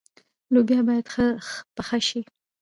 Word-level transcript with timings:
لوبیا 0.53 0.79
باید 0.87 1.05
ښه 1.13 1.27
پخه 1.75 1.99
شي. 2.07 2.21